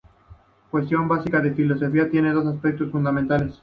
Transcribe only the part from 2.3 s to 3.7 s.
dos aspectos fundamentales.